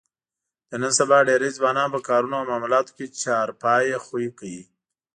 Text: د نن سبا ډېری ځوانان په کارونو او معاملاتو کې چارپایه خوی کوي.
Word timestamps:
د 0.69 0.71
نن 0.81 0.91
سبا 0.99 1.17
ډېری 1.29 1.49
ځوانان 1.57 1.87
په 1.91 1.99
کارونو 2.07 2.35
او 2.37 2.45
معاملاتو 2.49 2.95
کې 2.97 3.13
چارپایه 3.23 3.97
خوی 4.05 4.27
کوي. 4.39 4.63